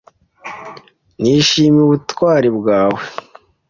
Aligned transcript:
Nishimiye 1.21 1.81
ubutwari 1.85 2.47
bwawe. 2.57 3.01